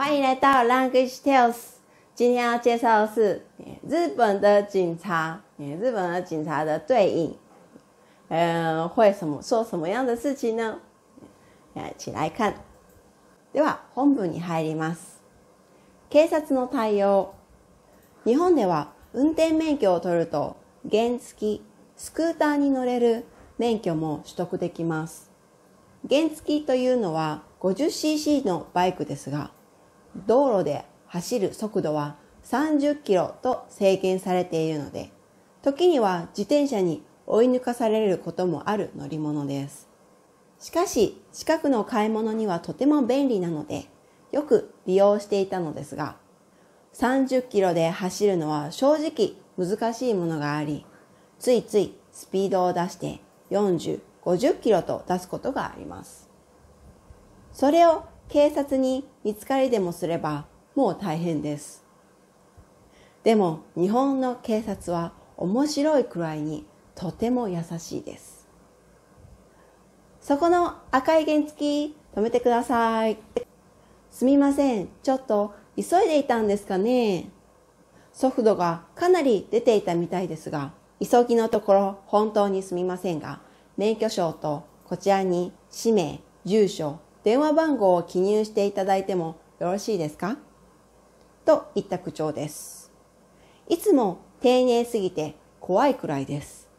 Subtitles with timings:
[0.00, 1.56] 欢迎来到 Language Tales。
[2.14, 3.44] 今天要介绍的是
[3.86, 7.36] 日本的警察，日本的警察的对应，
[8.30, 10.78] 嗯，会什么做什么样的事情呢？
[11.74, 12.54] 一起来看。
[13.52, 15.20] では本文に入ります。
[16.08, 17.34] 警察の対応。
[18.24, 20.56] 日本では運転免許を取ると
[20.90, 21.62] 原付き、
[21.98, 23.26] スクーターに乗れる
[23.58, 25.30] 免許も取得できます。
[26.08, 29.50] 原付きというのは 50cc のバイクですが、
[30.26, 35.10] 道路で走る速度は30キロと制限されているので、
[35.62, 39.88] 時には自転車に追い抜かされることもある乗り物です。
[40.58, 43.86] しかし、近くの買い物にはとても便利なので、
[44.32, 46.16] よく利用していたのですが、
[46.94, 50.84] 30キロで走るのは正直難しいものがあり、
[51.38, 53.20] ついついスピードを出して
[53.50, 56.28] 40、50キロと出すことがあります。
[57.52, 61.84] それを警察に見つかりでもすればもう大変です。
[63.24, 66.64] でも日本の警察は面白いくらいに
[66.94, 68.46] とても優しいです。
[70.20, 71.56] そこの赤い原付
[72.14, 73.18] 止めてください。
[74.12, 74.88] すみません。
[75.02, 77.30] ちょっと急いでいたんですかね。
[78.12, 83.40] 速度がかなり出ていたみたいですが、急ぎのところ本当にすみませんが、
[83.76, 90.38] 免許証とこちらに氏名、住所、電話番号を記入していただいてもよろしいですか？
[91.44, 92.90] といった口調です。
[93.68, 96.70] いつも丁寧すぎて怖いくらいです。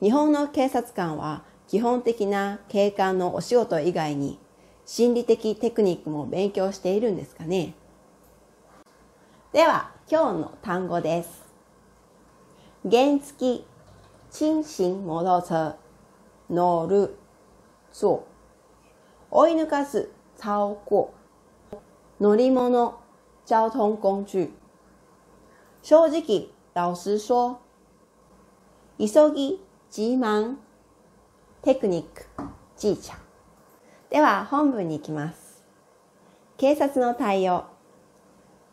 [0.00, 4.38] 日本の警察官は基本的な警官のお仕事以外に
[4.84, 7.74] 心理的テクニックも勉強しているんですかね？
[9.52, 11.44] では今日の単語です。
[12.88, 13.64] 原付、
[14.30, 15.76] 轻型摩托車、
[16.48, 17.16] 乗る、
[17.90, 18.24] 坐。
[19.30, 20.10] 追い抜かす、
[20.40, 21.12] 超过。
[22.20, 22.98] 乗り物、
[23.48, 24.50] 交通工具。
[25.82, 27.58] 正直、老实说。
[28.98, 30.56] 急ぎ、急忙。
[31.62, 32.26] テクニック、
[32.78, 33.12] 技巧。
[34.08, 35.64] では本文に行きます。
[36.56, 37.64] 警察の対応。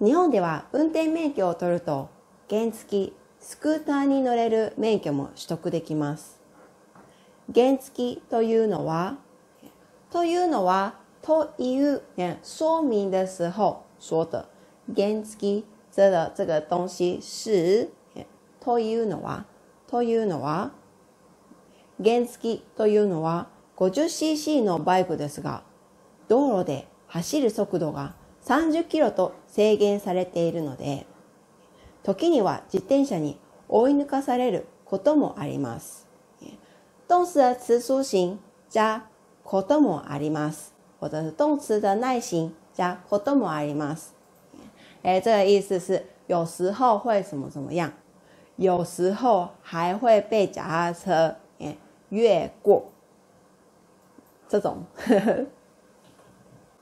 [0.00, 2.10] 日本では運転免許を取ると
[2.50, 6.40] 原付スクーターに乗れる免許も取得できます。
[7.54, 9.18] 原付というのは
[10.14, 12.00] というのは、という
[12.44, 14.46] 说明的时候说的
[14.94, 17.88] 原付这个这个东西是
[18.60, 19.44] というのは
[19.88, 20.70] というのは
[22.00, 25.64] 原付というのは 50cc のバイクですが
[26.28, 28.14] 道路で走る速度が
[28.44, 31.08] 30キロと制限されているので
[32.04, 33.36] 時には自転車に
[33.68, 36.06] 追い抜かされることもあります。
[37.08, 38.38] 动词的词书形
[38.70, 40.73] 加こともあります。
[40.99, 44.13] 或者是动词的耐心加こともあります。
[45.01, 47.93] 哎，这个意思是有时候会什么怎么样，
[48.57, 51.35] 有时候还会被脚踏车
[52.09, 52.83] 越过。
[54.49, 54.83] 这种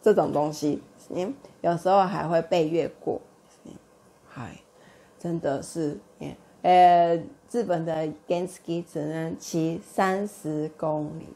[0.00, 0.82] 这种东西，
[1.60, 3.20] 有时候还会被越过。
[4.28, 4.56] 嗨，
[5.18, 5.98] 真的是，
[6.62, 7.16] 呃，
[7.50, 11.28] 日本的 Genski 只能骑三十公里。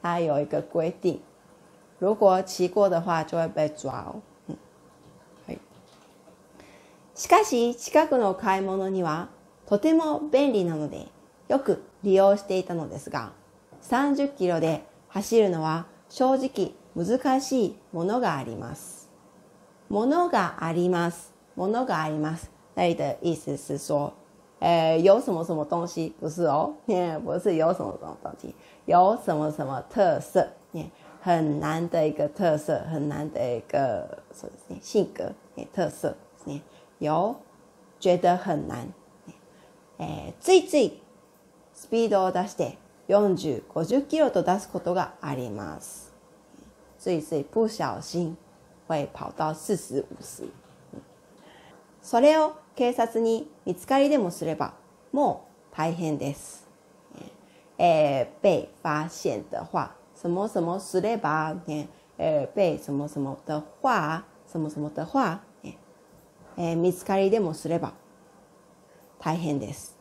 [0.00, 1.20] 它有一个规定，
[1.98, 4.22] 如果骑过的话就会被抓哦。
[5.46, 5.58] はい。
[7.14, 9.28] しかし近くの買い物には
[9.66, 11.08] とても便利なので
[11.48, 13.32] よく利用していたのですが、
[13.82, 19.10] 30キロで走るのは正直難しいものがあります。
[19.88, 21.32] ものがあります。
[21.56, 22.50] ものがあります。
[22.74, 24.12] 那里的意思是说，
[24.59, 26.13] 呃，有什么什么东西？
[26.19, 26.73] 不是哦，
[27.23, 30.47] 不是有什么什么东西，有什么什么特色？
[31.21, 34.19] 很难的一个特色，很难的一个
[34.81, 35.31] 性格
[35.73, 36.15] 特色。
[36.99, 37.35] 有
[37.99, 38.87] 觉得很难。
[39.99, 41.01] えついつい
[41.73, 42.77] スピードを出して
[43.09, 46.11] 40、50キロと出すことがあります。
[46.99, 48.37] ついつい不小心
[48.87, 50.47] 会跑到40、50。
[52.08, 54.72] それを警察に見つかりでもすれば
[55.12, 56.66] もう大変です。
[57.76, 65.42] えー、被发现的话，什么什么すれば、ね、えー、被什么什么的话、什么什么的话、
[66.56, 67.92] えー、見つかりでもすれば
[69.18, 69.94] 大変です。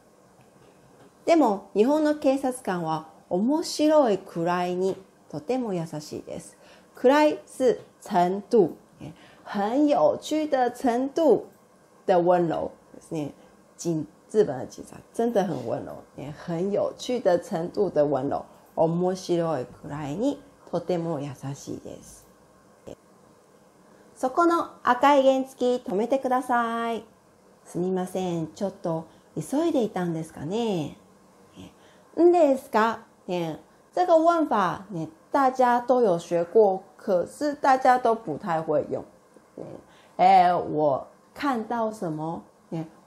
[1.26, 4.96] でも日本の警察官は面白いくらいに
[5.30, 6.56] とても優しいです。
[6.96, 8.78] くらい是程度，
[9.44, 11.48] 很有趣的程度。
[12.07, 12.71] 的温柔
[13.01, 13.33] 是呢，
[13.77, 18.45] 警日本的警察真的很温柔，也很有趣的程度的温柔。
[18.75, 22.27] 面白いくらいにとても優しいです。
[24.17, 27.05] そこの赤い原付止めてください。
[27.65, 28.47] すみません。
[28.55, 29.05] ちょっと
[29.37, 30.97] 急いでいたんですかね。
[32.19, 33.01] んですか？
[33.27, 33.59] ね，
[33.95, 39.05] 这个问法呢，大家都有学过，可是大家都不太会用。
[40.17, 41.07] 哎，我
[41.37, 42.43] 看到什么？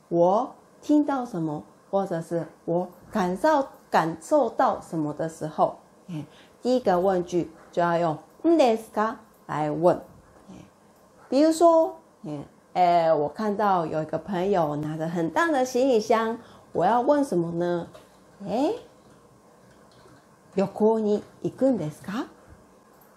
[0.10, 1.64] 我听到什么？
[1.90, 5.78] 或者是我感受感受到什么的时候，
[6.62, 9.16] 第一个问句就要用“んですか”
[9.48, 10.02] 来问。
[11.30, 11.96] 比如说，
[12.74, 16.38] 哎，我看到有一个朋友拿着很大的行李箱，
[16.74, 17.88] 我要问什么呢？
[18.46, 18.74] 哎，
[20.56, 22.26] 旅行に行くんですか？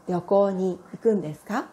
[0.06, 1.64] 旅行に行くんですか？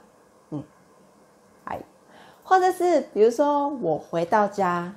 [2.49, 4.93] 嗯，哎，或者是比如说我回到家，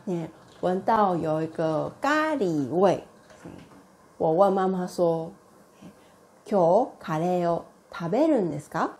[0.60, 3.04] 闻到有一个咖喱味，
[4.16, 5.30] 我问妈妈说：“
[6.44, 8.90] 今日カレーを食べるんですか？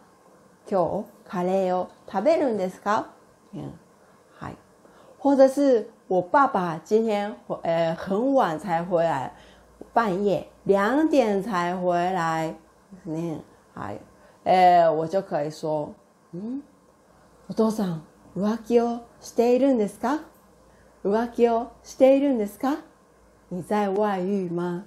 [0.67, 3.05] 今日カレーを食べるんですか？”
[3.53, 3.73] 嗯，
[4.39, 4.55] 嗨，
[5.19, 9.33] 或者是我爸爸今天呃很晚才回来，
[9.93, 12.55] 半夜两点才回来，
[13.05, 13.41] 嗯，
[13.75, 13.99] 嗨，
[14.45, 15.91] 呃，我就可以说：“
[16.33, 16.63] 嗯，
[17.49, 18.01] お父さん
[18.36, 20.22] 浮気をしているんですか？”
[21.04, 22.78] 浮気をしているんですか？
[23.50, 24.86] 你在外遇吗？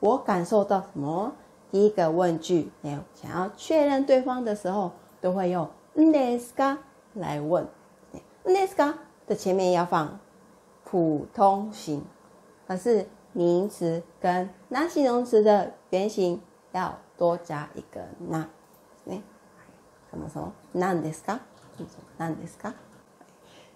[0.00, 1.32] 我感受到什么？
[1.70, 2.70] 第一个问句，
[3.14, 6.78] 想要确认对方的时候，都会用“んですか”
[7.14, 7.66] 来问。
[8.44, 8.94] “んですか”
[9.28, 10.18] 的前面要放
[10.84, 12.02] 普通型，
[12.66, 16.42] 可是名词跟那形容词的原形
[16.72, 18.46] 要多加一个“那”。
[20.10, 20.52] 什么什么？
[20.74, 21.38] なんですか？
[22.18, 22.74] なんですか？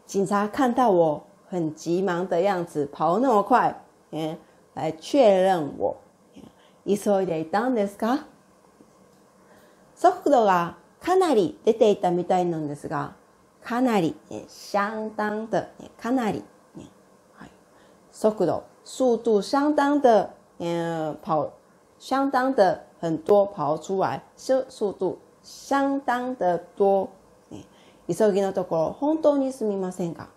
[0.06, 3.74] 警察看到我很急忙的样子，跑那么快，
[4.10, 4.36] 嗯，
[4.74, 5.96] 来确认我。
[6.84, 8.24] 急いでいたんですか？
[9.96, 13.14] 速度がかなり出ていたみたいなんですが、
[13.64, 14.14] かなり、
[14.46, 15.64] 相当的、
[16.00, 16.44] かなり、
[17.34, 17.50] はい、
[18.12, 21.50] 速度、速度相当的、嗯，跑，
[21.98, 27.08] 相当的很多跑出来，速速度相当的多。
[28.08, 30.28] 急ぎのところ本当にすみませんが、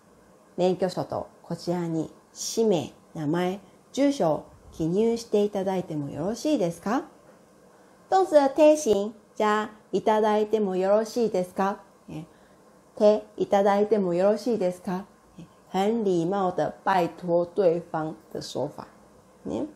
[0.56, 3.60] 免許証とこちらに氏名、名前、
[3.92, 7.04] 住所を記入していただいてもよろしいですか？
[8.08, 11.78] 动词的贴形加いただいてもよろしいですか？
[12.96, 15.04] 贴いただいてもよろしいですか？
[15.72, 18.86] 很礼貌的拜托对方的说法。
[19.44, 19.68] 嗯，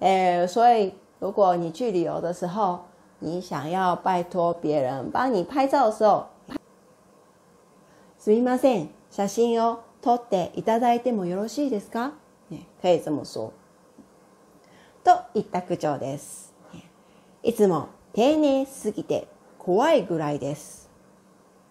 [0.00, 2.80] 诶，所以如果你去旅游的时候，
[3.20, 6.26] 你想要拜托别人帮你拍照的时候，
[8.20, 12.12] すみません、写真を撮っていただいてもよろしいですか、
[12.50, 13.54] ね、可以这么说。
[15.02, 16.52] といった口調です。
[17.42, 19.26] いつも丁寧すぎて
[19.58, 20.90] 怖いぐらいです。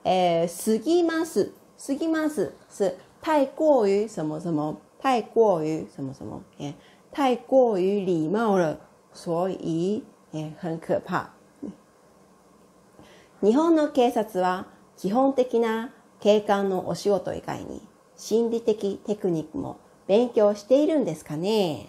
[0.03, 1.51] えー、過ぎます。
[1.85, 6.73] 過ぎます是太过于什么什么，太过于什么什么，え
[7.11, 8.79] 太过于礼貌了，
[9.13, 10.03] 所以
[10.33, 11.29] え很可怕。
[13.39, 14.65] 日本の警察は
[14.97, 17.81] 基本的な警官のお仕事以外に
[18.17, 21.87] 心理的テクニックも勉強しているんですかね？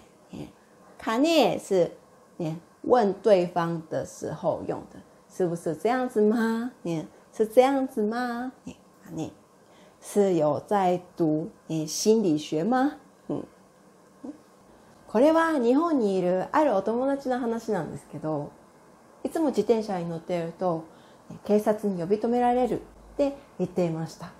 [0.97, 1.91] かね是
[2.39, 2.57] ね。
[2.83, 6.71] 问对方的时候用的，是不是这样子吗？
[6.83, 7.05] ね。
[7.33, 8.51] 是这样子吗？
[8.65, 8.75] ね。
[9.11, 9.31] ね。
[9.99, 12.97] 是有在读え心理学吗？
[15.07, 18.51] これは日本にいるあるお友達の話なんですけど、
[19.25, 20.85] いつも自転車に乗っていると
[21.43, 22.81] 警察に呼び止められる。
[23.27, 24.31] って言っていました。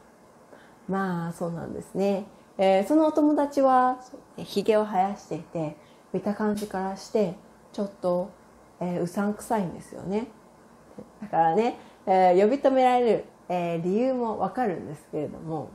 [0.88, 2.26] まあそうなんですね。
[2.58, 4.00] えー、そのお友達は
[4.38, 5.78] ひげを生やしていて
[6.14, 7.36] 見た感じからして
[7.72, 8.30] ちょっと、
[8.80, 10.28] えー、うさんくさいんですよね。
[11.22, 15.70] だからね、えー、呼び止められる、えー、理由もわかるんですけれども、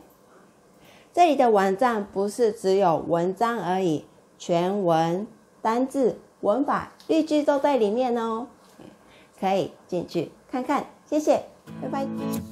[1.13, 4.05] 这里的网站不是只有文章而已，
[4.39, 5.27] 全文、
[5.61, 8.47] 单字、文法、例句都在里面哦，
[9.39, 10.87] 可以进去看看。
[11.07, 11.45] 谢谢，
[11.81, 12.52] 拜拜。